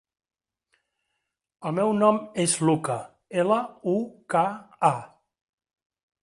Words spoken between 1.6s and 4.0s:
El meu nom és Luka: ela, u,